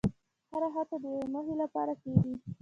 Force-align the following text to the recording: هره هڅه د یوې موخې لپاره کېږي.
هره 0.53 0.67
هڅه 0.75 0.95
د 1.03 1.05
یوې 1.13 1.27
موخې 1.33 1.55
لپاره 1.63 1.93
کېږي. 2.01 2.33